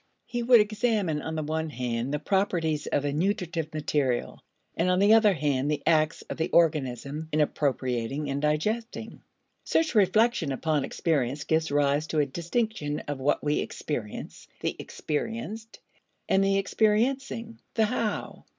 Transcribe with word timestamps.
He 0.25 0.41
would 0.41 0.59
examine 0.59 1.21
on 1.21 1.35
the 1.35 1.43
one 1.43 1.69
hand 1.69 2.11
the 2.11 2.17
properties 2.17 2.87
of 2.87 3.03
the 3.03 3.13
nutritive 3.13 3.71
material, 3.71 4.39
and 4.75 4.89
on 4.89 4.97
the 4.97 5.13
other 5.13 5.33
hand 5.35 5.69
the 5.69 5.83
acts 5.85 6.23
of 6.23 6.37
the 6.37 6.49
organism 6.49 7.29
in 7.31 7.39
appropriating 7.39 8.27
and 8.27 8.41
digesting. 8.41 9.21
Such 9.63 9.93
reflection 9.93 10.51
upon 10.51 10.85
experience 10.85 11.43
gives 11.43 11.69
rise 11.69 12.07
to 12.07 12.17
a 12.19 12.25
distinction 12.25 13.01
of 13.01 13.19
what 13.19 13.43
we 13.43 13.59
experience 13.59 14.47
(the 14.61 14.75
experienced) 14.79 15.79
and 16.27 16.43
the 16.43 16.57
experiencing 16.57 17.59
the 17.75 17.85
how. 17.85 18.45